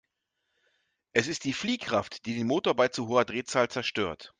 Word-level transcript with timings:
Es 1.13 1.27
ist 1.27 1.43
die 1.43 1.53
Fliehkraft, 1.53 2.25
die 2.25 2.33
den 2.33 2.47
Motor 2.47 2.73
bei 2.75 2.87
zu 2.87 3.07
hoher 3.07 3.23
Drehzahl 3.23 3.69
zerstört. 3.69 4.29